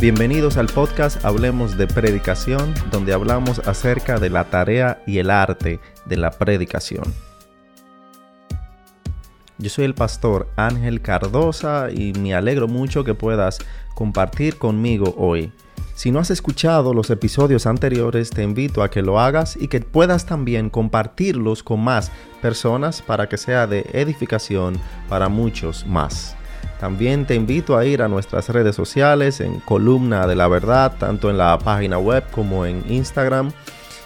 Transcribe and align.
Bienvenidos 0.00 0.56
al 0.56 0.66
podcast 0.66 1.24
Hablemos 1.24 1.78
de 1.78 1.86
Predicación, 1.86 2.74
donde 2.90 3.14
hablamos 3.14 3.60
acerca 3.60 4.18
de 4.18 4.28
la 4.28 4.44
tarea 4.50 5.00
y 5.06 5.18
el 5.18 5.30
arte 5.30 5.78
de 6.04 6.16
la 6.16 6.30
predicación. 6.32 7.04
Yo 9.56 9.70
soy 9.70 9.84
el 9.84 9.94
pastor 9.94 10.48
Ángel 10.56 11.00
Cardosa 11.00 11.90
y 11.92 12.12
me 12.12 12.34
alegro 12.34 12.66
mucho 12.66 13.04
que 13.04 13.14
puedas 13.14 13.60
compartir 13.94 14.58
conmigo 14.58 15.14
hoy. 15.16 15.52
Si 15.94 16.10
no 16.10 16.18
has 16.18 16.30
escuchado 16.30 16.92
los 16.92 17.08
episodios 17.10 17.66
anteriores, 17.66 18.30
te 18.30 18.42
invito 18.42 18.82
a 18.82 18.90
que 18.90 19.00
lo 19.00 19.20
hagas 19.20 19.56
y 19.56 19.68
que 19.68 19.78
puedas 19.80 20.26
también 20.26 20.70
compartirlos 20.70 21.62
con 21.62 21.80
más 21.80 22.10
personas 22.42 23.00
para 23.00 23.28
que 23.28 23.38
sea 23.38 23.68
de 23.68 23.86
edificación 23.92 24.76
para 25.08 25.28
muchos 25.28 25.86
más. 25.86 26.36
También 26.84 27.24
te 27.24 27.34
invito 27.34 27.78
a 27.78 27.86
ir 27.86 28.02
a 28.02 28.08
nuestras 28.08 28.50
redes 28.50 28.76
sociales 28.76 29.40
en 29.40 29.58
Columna 29.60 30.26
de 30.26 30.36
la 30.36 30.48
Verdad, 30.48 30.94
tanto 30.98 31.30
en 31.30 31.38
la 31.38 31.58
página 31.58 31.96
web 31.96 32.24
como 32.30 32.66
en 32.66 32.84
Instagram. 32.92 33.52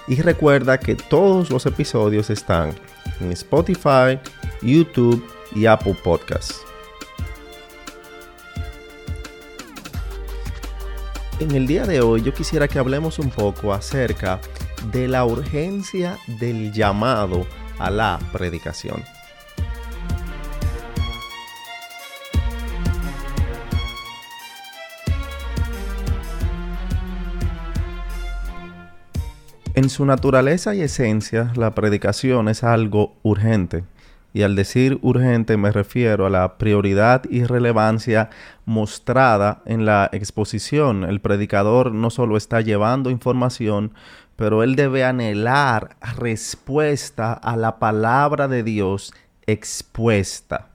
Y 0.06 0.23
recuerda 0.23 0.78
que 0.78 0.95
todos 0.95 1.50
los 1.50 1.66
episodios 1.66 2.30
están 2.30 2.72
en 3.19 3.33
Spotify, 3.33 4.20
YouTube 4.62 5.27
y 5.56 5.66
Apple 5.66 5.96
Podcasts. 6.05 6.60
En 11.41 11.50
el 11.56 11.66
día 11.66 11.84
de 11.84 12.00
hoy 12.00 12.22
yo 12.22 12.33
quisiera 12.33 12.69
que 12.69 12.78
hablemos 12.78 13.19
un 13.19 13.30
poco 13.30 13.74
acerca 13.74 14.39
de 14.92 15.08
la 15.08 15.24
urgencia 15.24 16.17
del 16.39 16.72
llamado 16.72 17.45
a 17.80 17.91
la 17.91 18.20
predicación. 18.33 19.02
En 29.89 29.92
su 29.92 30.05
naturaleza 30.05 30.75
y 30.75 30.83
esencia, 30.83 31.50
la 31.56 31.75
predicación 31.75 32.48
es 32.48 32.62
algo 32.62 33.17
urgente. 33.22 33.84
Y 34.34 34.42
al 34.42 34.55
decir 34.55 34.98
urgente 35.00 35.56
me 35.56 35.72
refiero 35.72 36.27
a 36.27 36.30
la 36.30 36.58
prioridad 36.58 37.22
y 37.30 37.45
relevancia 37.45 38.28
mostrada 38.67 39.62
en 39.64 39.86
la 39.86 40.11
exposición. 40.12 41.05
El 41.05 41.22
predicador 41.22 41.91
no 41.92 42.11
solo 42.11 42.36
está 42.36 42.61
llevando 42.61 43.08
información, 43.08 43.95
pero 44.36 44.62
él 44.62 44.77
debe 44.77 45.05
anhelar 45.05 45.97
respuesta 46.19 47.33
a 47.33 47.56
la 47.56 47.78
palabra 47.78 48.47
de 48.47 48.62
Dios 48.64 49.14
expuesta. 49.47 50.69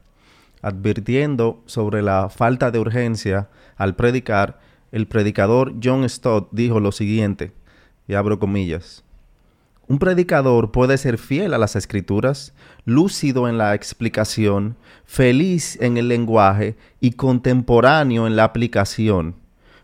Advirtiendo 0.64 1.62
sobre 1.68 2.02
la 2.02 2.30
falta 2.30 2.72
de 2.72 2.80
urgencia 2.80 3.48
al 3.78 3.96
predicar, 3.96 4.60
el 4.92 5.06
predicador 5.06 5.76
John 5.84 6.10
Stott 6.10 6.50
dijo 6.52 6.80
lo 6.80 6.92
siguiente, 6.92 7.52
y 8.08 8.14
abro 8.14 8.40
comillas. 8.40 9.04
Un 9.88 10.00
predicador 10.00 10.72
puede 10.72 10.98
ser 10.98 11.18
fiel 11.18 11.54
a 11.54 11.58
las 11.58 11.76
escrituras, 11.76 12.54
lúcido 12.86 13.50
en 13.50 13.58
la 13.58 13.76
explicación, 13.76 14.78
feliz 15.06 15.78
en 15.82 15.98
el 15.98 16.08
lenguaje 16.08 16.78
y 17.02 17.12
contemporáneo 17.12 18.26
en 18.26 18.36
la 18.36 18.46
aplicación, 18.46 19.36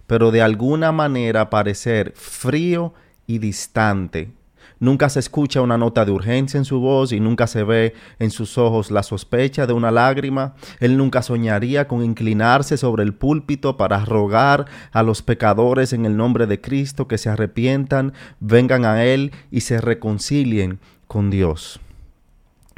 pero 0.07 0.31
de 0.31 0.41
alguna 0.41 0.91
manera 0.91 1.49
parecer 1.49 2.13
frío 2.15 2.93
y 3.27 3.39
distante, 3.39 4.31
Nunca 4.79 5.09
se 5.09 5.19
escucha 5.19 5.61
una 5.61 5.77
nota 5.77 6.05
de 6.05 6.11
urgencia 6.11 6.57
en 6.57 6.63
su 6.63 6.79
voz 6.79 7.11
y 7.11 7.19
nunca 7.19 7.47
se 7.47 7.63
ve 7.63 7.93
en 8.17 8.31
sus 8.31 8.57
ojos 8.57 8.91
la 8.91 9.03
sospecha 9.03 9.67
de 9.67 9.73
una 9.73 9.91
lágrima. 9.91 10.55
Él 10.79 10.97
nunca 10.97 11.21
soñaría 11.21 11.87
con 11.87 12.03
inclinarse 12.03 12.77
sobre 12.77 13.03
el 13.03 13.13
púlpito 13.13 13.75
para 13.75 14.05
rogar 14.05 14.67
a 14.93 15.03
los 15.03 15.21
pecadores 15.21 15.91
en 15.91 16.05
el 16.05 16.15
nombre 16.15 16.47
de 16.47 16.61
Cristo 16.61 17.09
que 17.09 17.17
se 17.17 17.29
arrepientan, 17.29 18.13
vengan 18.39 18.85
a 18.85 19.03
Él 19.03 19.33
y 19.51 19.61
se 19.61 19.81
reconcilien 19.81 20.79
con 21.07 21.29
Dios. 21.29 21.81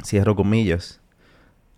Cierro 0.04 0.34
comillas. 0.34 1.00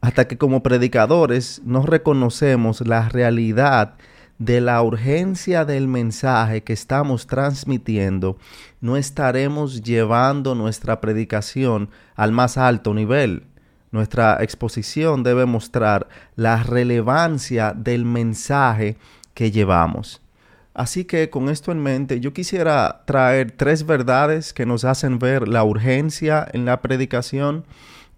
Hasta 0.01 0.27
que 0.27 0.39
como 0.39 0.63
predicadores 0.63 1.61
no 1.65 1.85
reconocemos 1.85 2.87
la 2.87 3.09
realidad 3.09 3.95
de 4.39 4.61
la 4.61 4.83
urgencia 4.83 5.65
del 5.65 5.89
mensaje 5.89 6.63
que 6.63 6.73
estamos 6.73 7.27
transmitiendo, 7.27 8.37
no 8.81 8.97
estaremos 8.97 9.83
llevando 9.83 10.55
nuestra 10.55 11.01
predicación 11.01 11.89
al 12.17 12.33
más 12.33 12.59
alto 12.59 12.95
nivel. 12.95 13.45
Nuestra 13.93 14.43
exposición 14.43 15.23
debe 15.23 15.47
mostrar 15.47 16.09
la 16.35 16.63
relevancia 16.63 17.73
del 17.73 18.05
mensaje 18.05 18.97
que 19.35 19.51
llevamos. 19.53 20.21
Así 20.75 21.05
que 21.05 21.31
con 21.31 21.49
esto 21.49 21.71
en 21.71 21.81
mente, 21.81 22.19
yo 22.19 22.33
quisiera 22.33 23.03
traer 23.07 23.53
tres 23.53 23.87
verdades 23.87 24.53
que 24.53 24.67
nos 24.67 24.85
hacen 24.85 25.21
ver 25.21 25.47
la 25.47 25.63
urgencia 25.63 26.47
en 26.53 26.65
la 26.65 26.81
predicación 26.83 27.65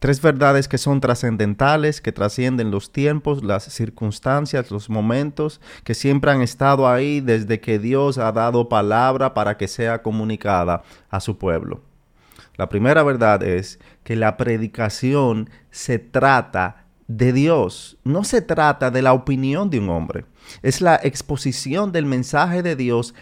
Tres 0.06 0.22
verdades 0.22 0.68
que 0.68 0.78
son 0.78 1.00
trascendentales, 1.00 2.00
que 2.00 2.12
trascienden 2.12 2.70
los 2.70 2.92
tiempos, 2.92 3.42
las 3.42 3.64
circunstancias, 3.64 4.70
los 4.70 4.88
momentos, 4.88 5.60
que 5.82 5.94
siempre 5.94 6.30
han 6.30 6.42
estado 6.42 6.88
ahí 6.88 7.20
desde 7.20 7.58
que 7.58 7.80
Dios 7.80 8.16
ha 8.16 8.30
dado 8.30 8.68
palabra 8.68 9.34
para 9.34 9.56
que 9.56 9.66
sea 9.66 10.02
comunicada 10.02 10.84
a 11.10 11.18
su 11.18 11.38
pueblo. 11.38 11.80
La 12.56 12.68
primera 12.68 13.02
verdad 13.02 13.42
es 13.42 13.80
que 14.04 14.14
la 14.14 14.36
predicación 14.36 15.50
se 15.72 15.98
trata 15.98 16.84
de 17.08 17.32
Dios, 17.32 17.96
no 18.04 18.22
se 18.22 18.42
trata 18.42 18.92
de 18.92 19.02
la 19.02 19.12
opinión 19.12 19.70
de 19.70 19.80
un 19.80 19.88
hombre, 19.88 20.24
es 20.62 20.80
la 20.80 21.00
exposición 21.02 21.90
del 21.90 22.06
mensaje 22.06 22.62
de 22.62 22.76
Dios 22.76 23.12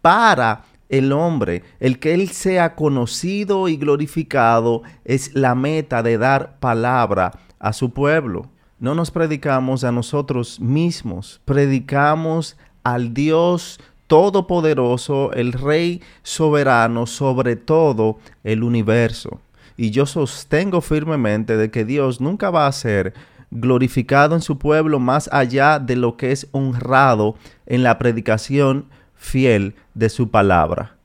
para 0.00 0.64
el 0.92 1.10
hombre, 1.10 1.64
el 1.80 1.98
que 1.98 2.12
Él 2.12 2.28
sea 2.28 2.76
conocido 2.76 3.66
y 3.68 3.76
glorificado, 3.76 4.82
es 5.04 5.34
la 5.34 5.54
meta 5.54 6.02
de 6.02 6.18
dar 6.18 6.58
palabra 6.60 7.32
a 7.58 7.72
su 7.72 7.90
pueblo. 7.92 8.50
No 8.78 8.94
nos 8.94 9.10
predicamos 9.10 9.84
a 9.84 9.90
nosotros 9.90 10.60
mismos, 10.60 11.40
predicamos 11.46 12.58
al 12.84 13.14
Dios 13.14 13.80
Todopoderoso, 14.06 15.32
el 15.32 15.54
Rey 15.54 16.02
soberano 16.22 17.06
sobre 17.06 17.56
todo 17.56 18.18
el 18.44 18.62
universo. 18.62 19.40
Y 19.78 19.92
yo 19.92 20.04
sostengo 20.04 20.82
firmemente 20.82 21.56
de 21.56 21.70
que 21.70 21.86
Dios 21.86 22.20
nunca 22.20 22.50
va 22.50 22.66
a 22.66 22.72
ser 22.72 23.14
glorificado 23.50 24.34
en 24.34 24.42
su 24.42 24.58
pueblo 24.58 24.98
más 24.98 25.30
allá 25.32 25.78
de 25.78 25.96
lo 25.96 26.18
que 26.18 26.32
es 26.32 26.48
honrado 26.52 27.36
en 27.64 27.82
la 27.82 27.98
predicación 27.98 28.90
fiel 29.22 29.74
de 29.94 30.08
su 30.08 30.30
palabra. 30.30 30.96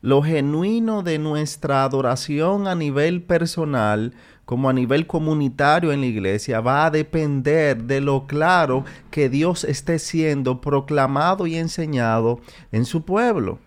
Lo 0.00 0.22
genuino 0.22 1.02
de 1.02 1.18
nuestra 1.18 1.84
adoración 1.84 2.68
a 2.68 2.74
nivel 2.74 3.22
personal 3.22 4.12
como 4.44 4.68
a 4.68 4.72
nivel 4.72 5.06
comunitario 5.06 5.92
en 5.92 6.00
la 6.00 6.06
iglesia 6.06 6.60
va 6.60 6.86
a 6.86 6.90
depender 6.90 7.82
de 7.84 8.00
lo 8.00 8.26
claro 8.26 8.84
que 9.10 9.28
Dios 9.28 9.64
esté 9.64 9.98
siendo 9.98 10.60
proclamado 10.60 11.46
y 11.46 11.56
enseñado 11.56 12.40
en 12.70 12.84
su 12.84 13.04
pueblo. 13.04 13.58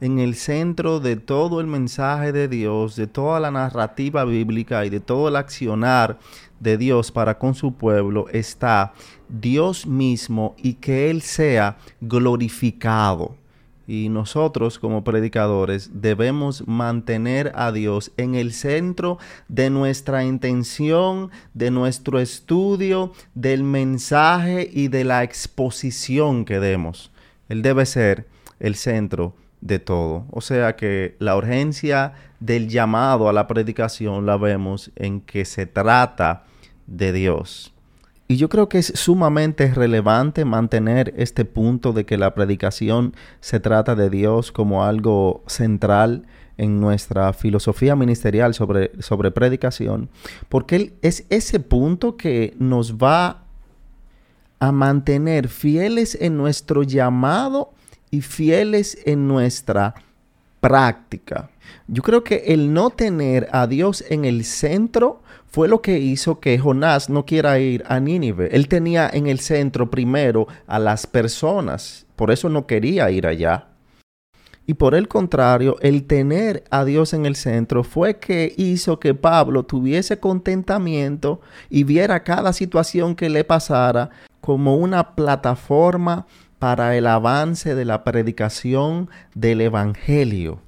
En 0.00 0.18
el 0.18 0.34
centro 0.34 1.00
de 1.00 1.16
todo 1.16 1.60
el 1.60 1.66
mensaje 1.66 2.32
de 2.32 2.48
Dios, 2.48 2.96
de 2.96 3.06
toda 3.06 3.40
la 3.40 3.50
narrativa 3.50 4.24
bíblica 4.24 4.84
y 4.84 4.90
de 4.90 5.00
todo 5.00 5.28
el 5.28 5.36
accionar 5.36 6.18
de 6.60 6.76
Dios 6.76 7.12
para 7.12 7.38
con 7.38 7.54
su 7.54 7.74
pueblo 7.74 8.26
está 8.30 8.92
Dios 9.28 9.86
mismo 9.86 10.54
y 10.58 10.74
que 10.74 11.10
Él 11.10 11.22
sea 11.22 11.78
glorificado. 12.00 13.36
Y 13.86 14.08
nosotros 14.08 14.78
como 14.78 15.04
predicadores 15.04 15.90
debemos 16.00 16.66
mantener 16.66 17.52
a 17.54 17.70
Dios 17.72 18.12
en 18.16 18.34
el 18.34 18.52
centro 18.52 19.18
de 19.48 19.68
nuestra 19.70 20.24
intención, 20.24 21.30
de 21.52 21.70
nuestro 21.70 22.18
estudio, 22.18 23.12
del 23.34 23.62
mensaje 23.62 24.68
y 24.72 24.88
de 24.88 25.04
la 25.04 25.22
exposición 25.22 26.44
que 26.44 26.60
demos. 26.60 27.10
Él 27.48 27.62
debe 27.62 27.84
ser 27.84 28.26
el 28.58 28.74
centro 28.74 29.34
de 29.60 29.78
todo. 29.78 30.26
O 30.30 30.40
sea 30.40 30.76
que 30.76 31.16
la 31.18 31.36
urgencia 31.36 32.12
del 32.40 32.68
llamado 32.68 33.28
a 33.28 33.32
la 33.32 33.46
predicación 33.46 34.26
la 34.26 34.36
vemos 34.36 34.92
en 34.96 35.20
que 35.20 35.44
se 35.44 35.66
trata 35.66 36.44
de 36.86 37.12
Dios. 37.12 37.73
Y 38.26 38.36
yo 38.36 38.48
creo 38.48 38.68
que 38.68 38.78
es 38.78 38.92
sumamente 38.94 39.72
relevante 39.74 40.44
mantener 40.44 41.12
este 41.16 41.44
punto 41.44 41.92
de 41.92 42.06
que 42.06 42.16
la 42.16 42.34
predicación 42.34 43.14
se 43.40 43.60
trata 43.60 43.94
de 43.94 44.08
Dios 44.08 44.50
como 44.50 44.84
algo 44.84 45.44
central 45.46 46.24
en 46.56 46.80
nuestra 46.80 47.32
filosofía 47.32 47.96
ministerial 47.96 48.54
sobre, 48.54 48.92
sobre 49.02 49.30
predicación, 49.30 50.08
porque 50.48 50.94
es 51.02 51.26
ese 51.28 51.60
punto 51.60 52.16
que 52.16 52.54
nos 52.58 52.96
va 52.96 53.42
a 54.58 54.72
mantener 54.72 55.48
fieles 55.48 56.16
en 56.18 56.38
nuestro 56.38 56.82
llamado 56.82 57.72
y 58.10 58.22
fieles 58.22 58.96
en 59.04 59.28
nuestra 59.28 59.94
práctica. 60.60 61.50
Yo 61.88 62.02
creo 62.02 62.24
que 62.24 62.44
el 62.46 62.72
no 62.72 62.90
tener 62.90 63.48
a 63.52 63.66
Dios 63.66 64.04
en 64.08 64.24
el 64.24 64.44
centro 64.44 65.20
fue 65.54 65.68
lo 65.68 65.82
que 65.82 66.00
hizo 66.00 66.40
que 66.40 66.58
Jonás 66.58 67.08
no 67.08 67.26
quiera 67.26 67.60
ir 67.60 67.84
a 67.86 68.00
Nínive. 68.00 68.48
Él 68.56 68.66
tenía 68.66 69.08
en 69.08 69.28
el 69.28 69.38
centro 69.38 69.88
primero 69.88 70.48
a 70.66 70.80
las 70.80 71.06
personas, 71.06 72.06
por 72.16 72.32
eso 72.32 72.48
no 72.48 72.66
quería 72.66 73.08
ir 73.12 73.24
allá. 73.24 73.68
Y 74.66 74.74
por 74.74 74.96
el 74.96 75.06
contrario, 75.06 75.76
el 75.80 76.08
tener 76.08 76.64
a 76.72 76.84
Dios 76.84 77.14
en 77.14 77.24
el 77.24 77.36
centro 77.36 77.84
fue 77.84 78.18
que 78.18 78.52
hizo 78.56 78.98
que 78.98 79.14
Pablo 79.14 79.62
tuviese 79.62 80.18
contentamiento 80.18 81.40
y 81.70 81.84
viera 81.84 82.24
cada 82.24 82.52
situación 82.52 83.14
que 83.14 83.30
le 83.30 83.44
pasara 83.44 84.10
como 84.40 84.74
una 84.74 85.14
plataforma 85.14 86.26
para 86.58 86.96
el 86.96 87.06
avance 87.06 87.76
de 87.76 87.84
la 87.84 88.02
predicación 88.02 89.08
del 89.36 89.60
Evangelio. 89.60 90.58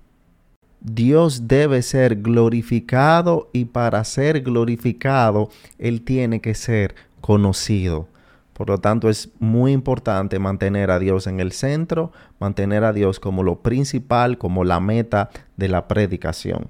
Dios 0.88 1.48
debe 1.48 1.82
ser 1.82 2.22
glorificado 2.22 3.50
y 3.52 3.64
para 3.64 4.04
ser 4.04 4.42
glorificado 4.42 5.50
Él 5.80 6.02
tiene 6.02 6.40
que 6.40 6.54
ser 6.54 6.94
conocido. 7.20 8.06
Por 8.52 8.68
lo 8.68 8.78
tanto, 8.78 9.10
es 9.10 9.30
muy 9.40 9.72
importante 9.72 10.38
mantener 10.38 10.92
a 10.92 11.00
Dios 11.00 11.26
en 11.26 11.40
el 11.40 11.50
centro, 11.50 12.12
mantener 12.38 12.84
a 12.84 12.92
Dios 12.92 13.18
como 13.18 13.42
lo 13.42 13.62
principal, 13.62 14.38
como 14.38 14.62
la 14.62 14.78
meta 14.78 15.30
de 15.56 15.66
la 15.66 15.88
predicación. 15.88 16.68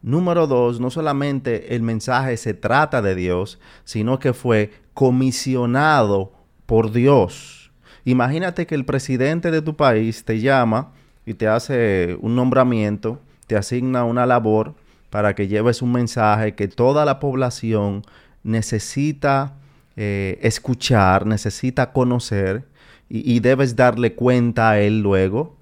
Número 0.00 0.46
dos, 0.46 0.80
no 0.80 0.90
solamente 0.90 1.76
el 1.76 1.82
mensaje 1.82 2.38
se 2.38 2.54
trata 2.54 3.02
de 3.02 3.14
Dios, 3.14 3.60
sino 3.84 4.18
que 4.18 4.32
fue 4.32 4.72
comisionado 4.94 6.32
por 6.64 6.90
Dios. 6.90 7.70
Imagínate 8.06 8.66
que 8.66 8.74
el 8.74 8.86
presidente 8.86 9.50
de 9.50 9.60
tu 9.60 9.76
país 9.76 10.24
te 10.24 10.40
llama 10.40 10.92
y 11.26 11.34
te 11.34 11.48
hace 11.48 12.16
un 12.22 12.34
nombramiento, 12.34 13.20
te 13.52 13.58
asigna 13.58 14.04
una 14.04 14.24
labor 14.24 14.72
para 15.10 15.34
que 15.34 15.46
lleves 15.46 15.82
un 15.82 15.92
mensaje 15.92 16.54
que 16.54 16.68
toda 16.68 17.04
la 17.04 17.20
población 17.20 18.02
necesita 18.42 19.52
eh, 19.94 20.38
escuchar, 20.40 21.26
necesita 21.26 21.92
conocer 21.92 22.64
y, 23.10 23.30
y 23.30 23.40
debes 23.40 23.76
darle 23.76 24.14
cuenta 24.14 24.70
a 24.70 24.80
él 24.80 25.02
luego. 25.02 25.54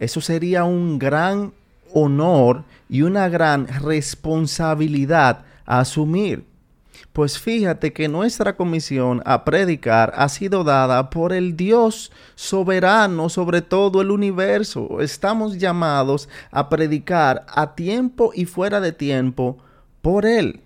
Eso 0.00 0.20
sería 0.20 0.64
un 0.64 0.98
gran 0.98 1.52
honor 1.94 2.64
y 2.88 3.02
una 3.02 3.28
gran 3.28 3.68
responsabilidad 3.68 5.44
a 5.64 5.78
asumir. 5.78 6.44
Pues 7.12 7.38
fíjate 7.38 7.92
que 7.92 8.08
nuestra 8.08 8.56
comisión 8.56 9.22
a 9.24 9.44
predicar 9.44 10.12
ha 10.16 10.28
sido 10.28 10.64
dada 10.64 11.10
por 11.10 11.32
el 11.32 11.56
Dios 11.56 12.12
soberano 12.34 13.28
sobre 13.28 13.62
todo 13.62 14.00
el 14.00 14.10
universo. 14.10 15.00
Estamos 15.00 15.58
llamados 15.58 16.28
a 16.50 16.68
predicar 16.68 17.44
a 17.48 17.74
tiempo 17.74 18.32
y 18.34 18.44
fuera 18.44 18.80
de 18.80 18.92
tiempo 18.92 19.58
por 20.02 20.26
Él 20.26 20.62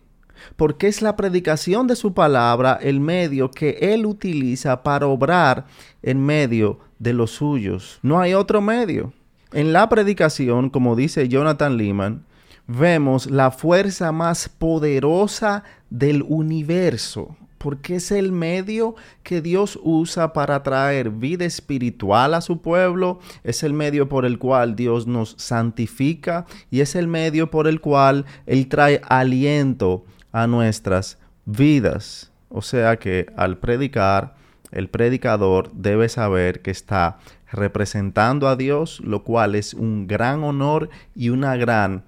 porque 0.57 0.89
es 0.89 1.03
la 1.03 1.17
predicación 1.17 1.87
de 1.87 1.97
su 1.97 2.15
palabra 2.15 2.79
el 2.81 3.01
medio 3.01 3.51
que 3.51 3.79
Él 3.81 4.07
utiliza 4.07 4.83
para 4.83 5.07
obrar 5.07 5.67
en 6.03 6.25
medio 6.25 6.81
de 6.99 7.13
los 7.13 7.33
suyos. 7.33 7.99
No 8.03 8.21
hay 8.21 8.35
otro 8.35 8.61
medio. 8.61 9.13
En 9.53 9.73
la 9.73 9.89
predicación, 9.89 10.71
como 10.71 10.97
dice 10.97 11.29
Jonathan 11.29 11.77
Lehman, 11.77 12.25
vemos 12.67 13.31
la 13.31 13.51
fuerza 13.51 14.13
más 14.13 14.49
poderosa 14.49 15.65
del 15.93 16.25
universo, 16.27 17.37
porque 17.59 17.97
es 17.97 18.11
el 18.11 18.33
medio 18.33 18.97
que 19.23 19.43
Dios 19.43 19.79
usa 19.83 20.33
para 20.33 20.63
traer 20.63 21.11
vida 21.11 21.45
espiritual 21.45 22.33
a 22.33 22.41
su 22.41 22.63
pueblo, 22.63 23.21
es 23.45 23.63
el 23.63 23.75
medio 23.75 24.09
por 24.09 24.25
el 24.25 24.39
cual 24.39 24.75
Dios 24.75 25.07
nos 25.07 25.35
santifica 25.39 26.47
y 26.71 26.81
es 26.81 26.97
el 26.97 27.09
medio 27.09 27.51
por 27.51 27.69
el 27.69 27.81
cual 27.83 28.25
Él 28.47 28.69
trae 28.69 29.03
aliento 29.07 30.07
a 30.33 30.47
nuestras 30.47 31.19
vidas. 31.45 32.33
O 32.49 32.63
sea 32.63 32.99
que 32.99 33.27
al 33.37 33.59
predicar, 33.59 34.35
el 34.71 34.89
predicador 34.89 35.71
debe 35.75 36.09
saber 36.09 36.63
que 36.63 36.71
está 36.71 37.19
representando 37.51 38.49
a 38.49 38.57
Dios, 38.57 39.01
lo 39.01 39.25
cual 39.25 39.55
es 39.55 39.75
un 39.75 40.07
gran 40.07 40.43
honor 40.43 40.89
y 41.15 41.29
una 41.29 41.57
gran 41.57 42.03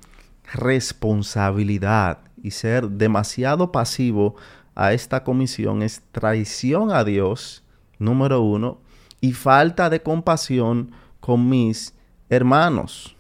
responsabilidad. 0.55 2.19
Y 2.45 2.51
ser 2.51 2.91
demasiado 2.91 3.73
pasivo 3.73 4.37
a 4.75 4.93
esta 4.93 5.25
comisión 5.25 5.81
es 5.81 6.03
traición 6.13 6.93
a 6.93 7.03
Dios, 7.03 7.65
número 7.99 8.43
uno, 8.43 8.83
y 9.23 9.33
falta 9.33 9.89
de 9.89 10.03
compasión 10.03 10.91
con 11.21 11.49
mis 11.49 11.95
hermanos. 12.29 13.17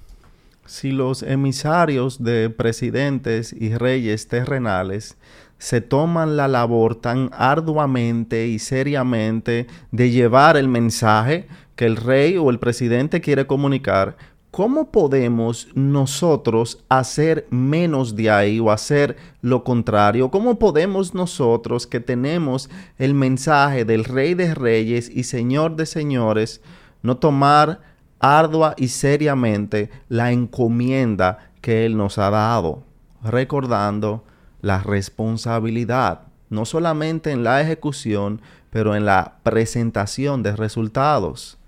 Si 0.67 0.93
los 0.93 1.23
emisarios 1.23 2.23
de 2.23 2.50
presidentes 2.50 3.55
y 3.55 3.75
reyes 3.75 4.29
terrenales 4.29 5.17
se 5.56 5.81
toman 5.81 6.37
la 6.37 6.47
labor 6.47 6.94
tan 6.94 7.31
arduamente 7.32 8.49
y 8.49 8.59
seriamente 8.59 9.69
de 9.91 10.11
llevar 10.11 10.59
el 10.59 10.69
mensaje 10.69 11.49
que 11.77 11.87
el 11.87 11.97
rey 11.97 12.37
o 12.37 12.50
el 12.50 12.59
presidente 12.59 13.23
quiere 13.23 13.47
comunicar, 13.47 14.19
¿cómo 14.55 14.93
podemos 14.93 15.67
nosotros 15.75 16.85
hacer 16.89 17.45
menos 17.51 18.15
de 18.15 18.31
ahí 18.31 18.61
o 18.61 18.71
hacer 18.71 19.17
lo 19.43 19.65
contrario? 19.65 20.31
¿Cómo 20.31 20.61
podemos 20.61 21.12
nosotros 21.12 21.89
que 21.89 21.99
tenemos 21.99 22.71
el 22.97 23.15
mensaje 23.15 23.85
del 23.85 24.05
rey 24.05 24.35
de 24.35 24.55
reyes 24.55 25.11
y 25.12 25.25
señor 25.25 25.75
de 25.75 25.87
señores 25.87 26.61
no 27.03 27.17
tomar 27.17 27.81
ardua 28.21 28.75
y 28.77 28.89
seriamente 28.89 29.91
la 30.09 30.31
encomienda 30.31 31.51
que 31.61 31.85
Él 31.85 31.97
nos 31.97 32.19
ha 32.19 32.31
dado, 32.31 32.85
recordando 33.25 34.23
la 34.62 34.79
responsabilidad, 34.79 36.29
no 36.49 36.65
solamente 36.65 37.33
en 37.33 37.43
la 37.43 37.61
ejecución, 37.61 38.41
pero 38.71 38.95
en 38.95 39.05
la 39.05 39.39
presentación 39.43 40.45
de 40.45 40.55
resultados. 40.55 41.59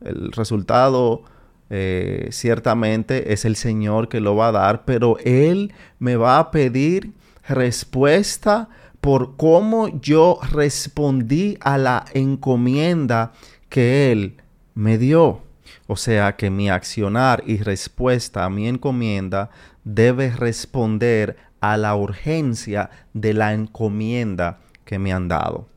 El 0.00 0.32
resultado 0.32 1.22
eh, 1.70 2.28
ciertamente 2.30 3.32
es 3.32 3.44
el 3.44 3.56
Señor 3.56 4.08
que 4.08 4.20
lo 4.20 4.36
va 4.36 4.48
a 4.48 4.52
dar, 4.52 4.84
pero 4.84 5.18
Él 5.24 5.72
me 5.98 6.16
va 6.16 6.38
a 6.38 6.50
pedir 6.50 7.12
respuesta 7.48 8.68
por 9.00 9.36
cómo 9.36 10.00
yo 10.00 10.38
respondí 10.50 11.58
a 11.60 11.78
la 11.78 12.04
encomienda 12.12 13.32
que 13.68 14.12
Él 14.12 14.36
me 14.74 14.98
dio. 14.98 15.42
O 15.86 15.96
sea 15.96 16.36
que 16.36 16.50
mi 16.50 16.68
accionar 16.68 17.42
y 17.46 17.58
respuesta 17.58 18.44
a 18.44 18.50
mi 18.50 18.68
encomienda 18.68 19.50
debe 19.84 20.30
responder 20.30 21.36
a 21.60 21.76
la 21.76 21.94
urgencia 21.94 22.90
de 23.12 23.34
la 23.34 23.54
encomienda 23.54 24.58
que 24.84 24.98
me 24.98 25.12
han 25.12 25.28
dado. 25.28 25.68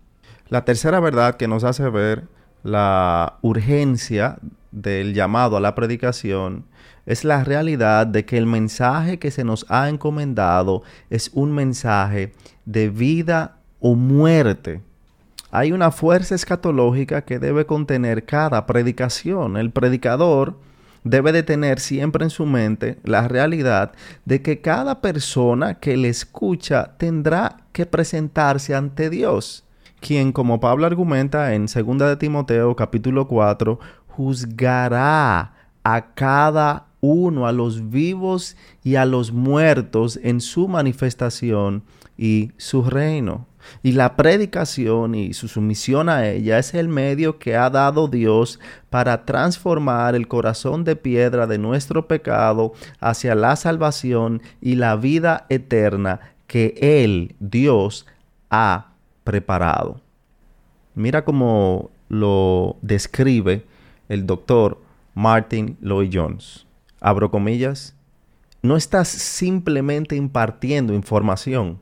La 0.48 0.66
tercera 0.66 1.00
verdad 1.00 1.38
que 1.38 1.48
nos 1.48 1.64
hace 1.64 1.88
ver 1.90 2.28
la 2.64 3.38
urgencia 3.42 4.38
del 4.72 5.14
llamado 5.14 5.58
a 5.58 5.60
la 5.60 5.76
predicación 5.76 6.66
es 7.06 7.24
la 7.24 7.44
realidad 7.44 8.06
de 8.06 8.26
que 8.26 8.38
el 8.38 8.46
mensaje 8.46 9.18
que 9.18 9.32
se 9.32 9.44
nos 9.44 9.66
ha 9.70 9.90
encomendado 9.90 10.84
es 11.10 11.32
un 11.34 11.52
mensaje 11.52 12.34
de 12.66 12.90
vida 12.90 13.58
o 13.80 13.96
muerte. 13.96 14.82
Hay 15.52 15.72
una 15.72 15.90
fuerza 15.90 16.36
escatológica 16.36 17.24
que 17.24 17.40
debe 17.40 17.66
contener 17.66 18.26
cada 18.26 18.68
predicación. 18.68 19.58
El 19.58 19.72
predicador 19.72 20.60
debe 21.04 21.32
de 21.32 21.44
tener 21.44 21.80
siempre 21.80 22.24
en 22.24 22.30
su 22.30 22.46
mente 22.46 23.00
la 23.04 23.28
realidad 23.28 23.94
de 24.26 24.42
que 24.44 24.62
cada 24.62 25.02
persona 25.02 25.80
que 25.80 25.98
le 25.98 26.10
escucha 26.10 26.96
tendrá 26.98 27.58
que 27.72 27.86
presentarse 27.86 28.76
ante 28.76 29.10
Dios, 29.10 29.64
quien, 30.00 30.32
como 30.32 30.60
Pablo 30.60 30.86
argumenta 30.86 31.54
en 31.54 31.66
2 31.66 31.98
de 32.00 32.18
Timoteo 32.18 32.76
capítulo 32.76 33.28
4, 33.28 33.80
juzgará 34.08 35.54
a 35.84 36.14
cada 36.14 36.88
uno, 37.02 37.48
a 37.48 37.52
los 37.52 37.90
vivos 37.90 38.58
y 38.84 38.96
a 38.96 39.06
los 39.06 39.32
muertos 39.32 40.20
en 40.22 40.42
su 40.42 40.68
manifestación 40.68 41.84
y 42.18 42.52
su 42.58 42.84
reino. 42.84 43.48
Y 43.84 43.92
la 43.92 44.16
predicación 44.16 45.16
y 45.16 45.34
su 45.34 45.48
sumisión 45.48 46.10
a 46.10 46.28
ella 46.28 46.60
es 46.60 46.74
el 46.74 46.88
medio 46.88 47.40
que 47.40 47.56
ha 47.56 47.70
dado 47.70 48.08
Dios 48.08 48.60
para 48.90 49.26
transformar 49.26 50.16
el 50.16 50.28
corazón 50.28 50.84
de 50.84 50.96
piedra 50.96 51.46
de 51.46 51.58
nuestro 51.58 52.08
pecado 52.08 52.74
hacia 53.00 53.36
la 53.36 53.56
salvación 53.56 54.42
y 54.62 54.76
la 54.76 54.96
vida 54.96 55.46
eterna 55.50 56.20
que 56.48 56.76
Él, 56.82 57.36
Dios, 57.40 58.06
ha 58.50 58.88
preparado. 59.24 60.02
Mira 60.96 61.24
cómo 61.24 61.92
lo 62.10 62.78
describe 62.82 63.66
el 64.08 64.26
doctor 64.26 64.82
Martin 65.14 65.78
Lloyd 65.82 66.10
Jones. 66.14 66.66
Abro 67.00 67.32
comillas. 67.32 67.96
No 68.62 68.76
estás 68.76 69.08
simplemente 69.08 70.16
impartiendo 70.16 70.94
información 70.94 71.80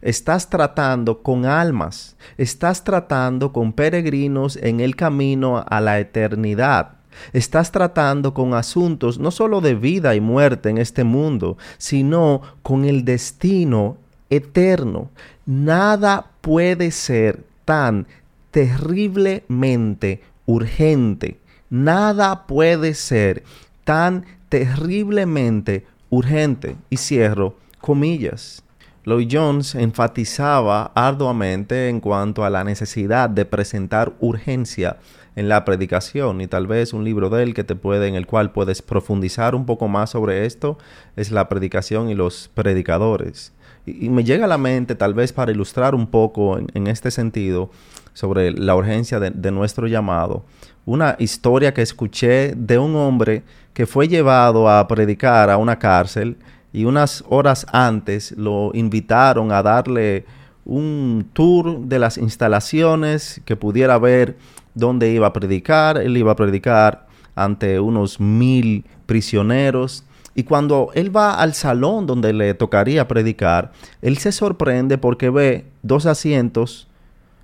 Estás 0.00 0.50
tratando 0.50 1.22
con 1.22 1.46
almas, 1.46 2.16
estás 2.36 2.84
tratando 2.84 3.52
con 3.52 3.72
peregrinos 3.72 4.56
en 4.56 4.80
el 4.80 4.96
camino 4.96 5.64
a 5.66 5.80
la 5.80 5.98
eternidad. 5.98 6.96
Estás 7.32 7.70
tratando 7.70 8.34
con 8.34 8.54
asuntos 8.54 9.18
no 9.18 9.30
solo 9.30 9.60
de 9.60 9.74
vida 9.74 10.14
y 10.14 10.20
muerte 10.20 10.68
en 10.68 10.78
este 10.78 11.04
mundo, 11.04 11.56
sino 11.78 12.42
con 12.62 12.84
el 12.84 13.04
destino 13.04 13.98
eterno. 14.36 15.10
Nada 15.46 16.30
puede 16.40 16.90
ser 16.90 17.44
tan 17.64 18.06
terriblemente 18.50 20.22
urgente. 20.46 21.38
Nada 21.70 22.46
puede 22.46 22.94
ser 22.94 23.42
tan 23.84 24.24
terriblemente 24.48 25.86
urgente. 26.10 26.76
Y 26.90 26.96
cierro 26.96 27.56
comillas. 27.80 28.62
Lloyd 29.04 29.28
Jones 29.30 29.74
enfatizaba 29.74 30.90
arduamente 30.94 31.90
en 31.90 32.00
cuanto 32.00 32.44
a 32.44 32.50
la 32.50 32.64
necesidad 32.64 33.28
de 33.28 33.44
presentar 33.44 34.14
urgencia 34.20 34.96
en 35.36 35.48
la 35.48 35.64
predicación 35.64 36.40
y 36.40 36.46
tal 36.46 36.66
vez 36.66 36.92
un 36.94 37.04
libro 37.04 37.28
de 37.28 37.42
él 37.42 37.54
que 37.54 37.64
te 37.64 37.74
puede 37.74 38.08
en 38.08 38.14
el 38.14 38.26
cual 38.26 38.52
puedes 38.52 38.80
profundizar 38.80 39.54
un 39.54 39.66
poco 39.66 39.88
más 39.88 40.10
sobre 40.10 40.46
esto 40.46 40.78
es 41.16 41.30
la 41.30 41.48
predicación 41.48 42.08
y 42.08 42.14
los 42.14 42.50
predicadores 42.54 43.52
y, 43.86 44.08
me 44.08 44.24
llega 44.24 44.44
a 44.44 44.48
la 44.48 44.58
mente 44.58 44.94
tal 44.94 45.14
vez 45.14 45.32
para 45.32 45.52
ilustrar 45.52 45.94
un 45.94 46.06
poco 46.06 46.58
en, 46.58 46.86
este 46.86 47.10
sentido 47.10 47.70
sobre 48.12 48.52
la 48.52 48.76
urgencia 48.76 49.20
de 49.20 49.50
nuestro 49.50 49.86
llamado 49.86 50.44
una 50.86 51.16
historia 51.18 51.72
que 51.72 51.82
escuché 51.82 52.54
de 52.54 52.78
un 52.78 52.94
hombre 52.96 53.42
que 53.72 53.86
fue 53.86 54.08
llevado 54.08 54.68
a 54.68 54.86
predicar 54.86 55.50
a 55.50 55.56
una 55.56 55.78
cárcel 55.78 56.36
y 56.72 56.84
unas 56.84 57.24
horas 57.28 57.66
antes 57.72 58.32
lo 58.32 58.70
invitaron 58.74 59.52
a 59.52 59.62
darle 59.62 60.24
un 60.64 61.28
tour 61.32 61.80
de 61.80 61.98
las 61.98 62.18
instalaciones 62.18 63.40
que 63.44 63.56
pudiera 63.56 63.98
ver 63.98 64.36
dónde 64.74 65.12
iba 65.12 65.28
a 65.28 65.32
predicar. 65.32 65.98
Él 65.98 66.16
iba 66.16 66.32
a 66.32 66.36
predicar 66.36 67.06
ante 67.34 67.78
unos 67.78 68.18
mil 68.18 68.84
prisioneros. 69.06 70.04
Y 70.34 70.44
cuando 70.44 70.90
él 70.94 71.14
va 71.14 71.34
al 71.34 71.54
salón 71.54 72.06
donde 72.06 72.32
le 72.32 72.54
tocaría 72.54 73.06
predicar, 73.06 73.72
él 74.02 74.18
se 74.18 74.32
sorprende 74.32 74.98
porque 74.98 75.30
ve 75.30 75.66
dos 75.82 76.06
asientos 76.06 76.88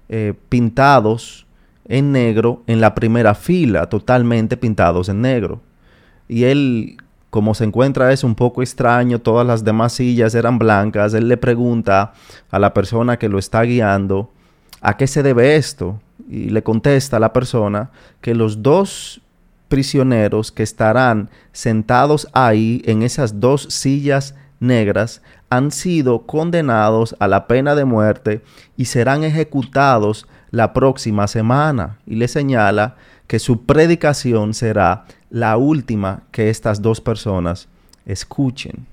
eh, 0.09 0.35
pintados 0.49 1.47
en 1.85 2.13
negro 2.13 2.63
en 2.67 2.81
la 2.81 2.95
primera 2.95 3.35
fila, 3.35 3.89
totalmente 3.89 4.57
pintados 4.57 5.09
en 5.09 5.21
negro. 5.21 5.61
Y 6.29 6.45
él, 6.45 6.97
como 7.31 7.55
se 7.55 7.65
encuentra 7.65 8.13
es 8.13 8.25
un 8.25 8.35
poco 8.35 8.63
extraño, 8.63 9.21
todas 9.21 9.47
las 9.47 9.65
demás 9.65 9.93
sillas 9.93 10.35
eran 10.35 10.59
blancas, 10.59 11.15
él 11.15 11.29
le 11.29 11.37
pregunta 11.37 12.13
a 12.51 12.59
la 12.59 12.75
persona 12.75 13.19
que 13.19 13.29
lo 13.29 13.39
está 13.39 13.63
guiando, 13.63 14.31
¿a 14.81 14.97
qué 14.97 15.07
se 15.07 15.23
debe 15.23 15.57
esto? 15.57 16.01
Y 16.29 16.51
le 16.51 16.63
contesta 16.63 17.17
a 17.17 17.21
la 17.21 17.33
persona 17.33 17.91
que 18.21 18.35
los 18.35 18.63
dos 18.63 19.21
prisioneros 19.71 20.53
que 20.53 20.63
estarán 20.63 21.31
sentados 21.53 22.29
ahí 22.35 22.83
en 22.85 23.03
esas 23.03 23.41
dos 23.41 23.69
sillas 23.71 24.35
negras 24.59 25.23
han 25.49 25.71
sido 25.71 26.27
condenados 26.27 27.17
a 27.19 27.29
la 27.29 27.47
pena 27.47 27.75
de 27.75 27.87
muerte 27.87 28.43
y 28.77 28.85
serán 28.85 29.25
ejecutados 29.25 30.27
la 30.51 30.73
próxima 30.75 31.27
semana. 31.29 31.99
Y 32.05 32.17
le 32.17 32.29
señala 32.29 32.97
que 33.27 33.39
su 33.39 33.65
predicación 33.65 34.53
será 34.53 35.07
la 35.31 35.57
última 35.57 36.25
que 36.33 36.51
estas 36.51 36.83
dos 36.83 37.01
personas 37.01 37.69
escuchen. 38.05 38.87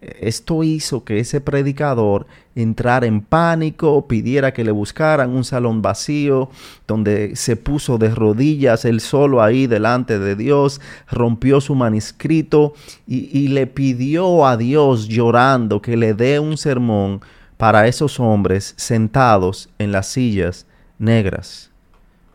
Esto 0.00 0.62
hizo 0.62 1.04
que 1.04 1.18
ese 1.18 1.40
predicador 1.40 2.26
entrara 2.54 3.06
en 3.06 3.22
pánico, 3.22 4.06
pidiera 4.06 4.52
que 4.52 4.62
le 4.62 4.70
buscaran 4.70 5.30
un 5.30 5.42
salón 5.42 5.80
vacío, 5.80 6.50
donde 6.86 7.34
se 7.34 7.56
puso 7.56 7.96
de 7.96 8.14
rodillas 8.14 8.84
él 8.84 9.00
solo 9.00 9.42
ahí 9.42 9.66
delante 9.66 10.18
de 10.18 10.36
Dios, 10.36 10.80
rompió 11.10 11.60
su 11.60 11.74
manuscrito 11.74 12.74
y, 13.06 13.30
y 13.36 13.48
le 13.48 13.66
pidió 13.66 14.46
a 14.46 14.56
Dios 14.56 15.08
llorando 15.08 15.80
que 15.80 15.96
le 15.96 16.12
dé 16.12 16.40
un 16.40 16.58
sermón 16.58 17.22
para 17.56 17.86
esos 17.86 18.20
hombres 18.20 18.74
sentados 18.76 19.70
en 19.78 19.92
las 19.92 20.08
sillas 20.08 20.66
negras. 20.98 21.70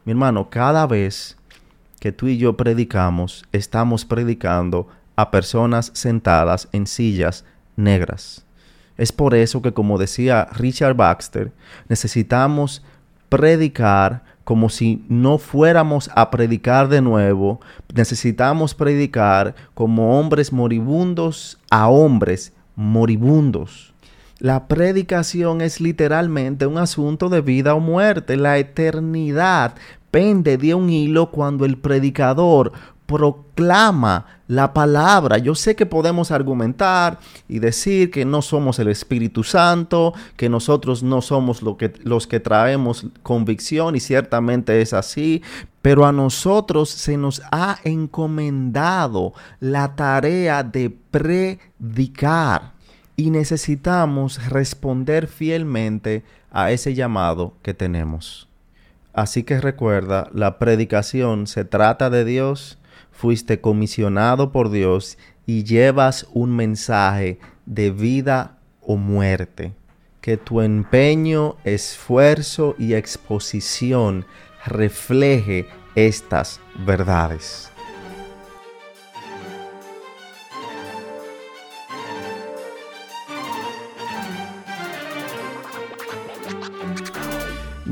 Mi 0.04 0.12
hermano, 0.12 0.50
cada 0.50 0.88
vez 0.88 1.38
que 2.00 2.12
tú 2.12 2.28
y 2.28 2.38
yo 2.38 2.58
predicamos, 2.58 3.46
estamos 3.52 4.04
predicando 4.06 4.88
a 5.22 5.32
personas 5.32 5.92
sentadas 5.94 6.68
en 6.72 6.88
sillas 6.88 7.46
negras. 7.76 8.46
Es 8.98 9.12
por 9.12 9.34
eso 9.34 9.62
que, 9.62 9.74
como 9.74 9.98
decía 9.98 10.48
Richard 10.54 10.96
Baxter, 10.96 11.52
necesitamos 11.88 12.84
predicar 13.30 14.24
como 14.44 14.70
si 14.70 15.06
no 15.08 15.38
fuéramos 15.38 16.10
a 16.16 16.30
predicar 16.30 16.90
de 16.90 17.02
nuevo. 17.02 17.62
Necesitamos 17.94 18.74
predicar 18.74 19.56
como 19.74 20.20
hombres 20.20 20.52
moribundos 20.52 21.58
a 21.70 21.88
hombres 21.88 22.54
moribundos. 22.76 23.94
La 24.40 24.68
predicación 24.68 25.62
es 25.62 25.80
literalmente 25.80 26.66
un 26.66 26.80
asunto 26.80 27.30
de 27.30 27.42
vida 27.42 27.76
o 27.76 27.80
muerte. 27.80 28.38
La 28.38 28.58
eternidad 28.58 29.76
pende 30.10 30.58
de 30.58 30.74
un 30.74 30.90
hilo 30.90 31.32
cuando 31.32 31.64
el 31.64 31.78
predicador 31.78 32.72
proclama 33.12 34.26
la 34.48 34.74
palabra. 34.74 35.38
Yo 35.38 35.54
sé 35.54 35.76
que 35.76 35.86
podemos 35.86 36.32
argumentar 36.32 37.20
y 37.50 37.60
decir 37.60 38.10
que 38.10 38.24
no 38.24 38.42
somos 38.42 38.80
el 38.80 38.88
Espíritu 38.88 39.44
Santo, 39.44 40.14
que 40.38 40.48
nosotros 40.48 41.04
no 41.04 41.22
somos 41.22 41.62
lo 41.62 41.76
que, 41.78 41.94
los 42.04 42.26
que 42.26 42.40
traemos 42.40 43.06
convicción 43.22 43.96
y 43.96 44.00
ciertamente 44.00 44.82
es 44.82 44.94
así, 44.94 45.42
pero 45.82 46.06
a 46.06 46.12
nosotros 46.12 46.90
se 46.90 47.18
nos 47.18 47.42
ha 47.52 47.80
encomendado 47.84 49.34
la 49.60 49.96
tarea 49.96 50.64
de 50.64 50.90
predicar 51.12 52.72
y 53.18 53.30
necesitamos 53.30 54.48
responder 54.48 55.28
fielmente 55.28 56.24
a 56.50 56.72
ese 56.72 56.94
llamado 56.94 57.54
que 57.62 57.74
tenemos. 57.74 58.48
Así 59.14 59.44
que 59.44 59.60
recuerda, 59.60 60.30
la 60.34 60.58
predicación 60.58 61.48
se 61.48 61.66
trata 61.66 62.10
de 62.10 62.24
Dios 62.24 62.78
fuiste 63.12 63.62
comisionado 63.62 64.52
por 64.52 64.72
Dios 64.72 65.18
y 65.46 65.64
llevas 65.64 66.28
un 66.34 66.56
mensaje 66.56 67.40
de 67.66 67.92
vida 67.92 68.58
o 68.82 68.98
muerte. 68.98 69.74
Que 70.22 70.38
tu 70.38 70.62
empeño, 70.62 71.56
esfuerzo 71.64 72.76
y 72.78 72.94
exposición 72.94 74.26
refleje 74.66 75.68
estas 75.96 76.60
verdades. 76.86 77.72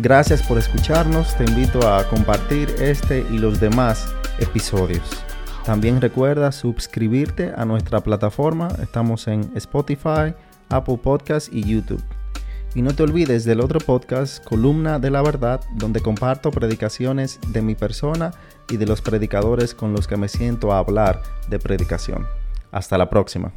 Gracias 0.02 0.42
por 0.44 0.58
escucharnos, 0.58 1.36
te 1.36 1.44
invito 1.44 1.86
a 1.86 2.08
compartir 2.08 2.74
este 2.80 3.26
y 3.32 3.38
los 3.38 3.60
demás 3.60 4.16
episodios. 4.40 5.24
También 5.66 6.02
recuerda 6.02 6.52
suscribirte 6.52 7.54
a 7.56 7.66
nuestra 7.66 8.00
plataforma. 8.02 8.70
Estamos 8.82 9.28
en 9.28 9.52
Spotify, 9.56 10.34
Apple 10.70 10.98
Podcasts 10.98 11.50
y 11.52 11.64
YouTube. 11.64 12.04
Y 12.76 12.82
no 12.82 12.94
te 12.94 13.04
olvides 13.04 13.46
del 13.46 13.62
otro 13.62 13.80
podcast, 13.80 14.44
Columna 14.44 15.00
de 15.00 15.10
la 15.10 15.22
Verdad, 15.22 15.62
donde 15.76 16.02
comparto 16.02 16.52
predicaciones 16.52 17.40
de 17.48 17.62
mi 17.62 17.76
persona 17.76 18.32
y 18.70 18.78
de 18.78 18.86
los 18.86 19.02
predicadores 19.02 19.74
con 19.74 19.94
los 19.94 20.08
que 20.08 20.18
me 20.18 20.28
siento 20.28 20.72
a 20.72 20.80
hablar 20.80 21.22
de 21.50 21.60
predicación. 21.60 22.28
Hasta 22.72 22.98
la 22.98 23.10
próxima. 23.10 23.52